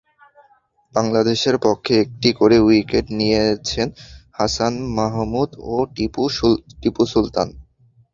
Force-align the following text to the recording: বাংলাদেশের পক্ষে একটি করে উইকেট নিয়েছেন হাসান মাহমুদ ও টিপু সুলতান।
বাংলাদেশের 0.95 1.55
পক্ষে 1.65 1.93
একটি 2.03 2.29
করে 2.39 2.57
উইকেট 2.59 3.05
নিয়েছেন 3.19 3.87
হাসান 4.37 4.73
মাহমুদ 4.97 5.49
ও 5.67 5.75
টিপু 6.81 7.03
সুলতান। 7.11 7.47